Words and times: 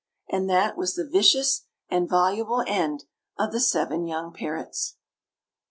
And 0.31 0.49
that 0.49 0.77
was 0.77 0.95
the 0.95 1.07
vicious 1.07 1.67
and 1.87 2.09
voluble 2.09 2.63
end 2.65 3.05
of 3.37 3.51
the 3.51 3.59
seven 3.59 4.07
young 4.07 4.33
parrots. 4.33 4.95